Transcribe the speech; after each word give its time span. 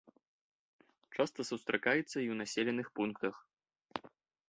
Часта 1.17 1.39
сустракаецца 1.51 2.01
і 2.19 2.25
ў 2.25 2.35
населеных 2.43 2.87
пунктах. 2.99 3.35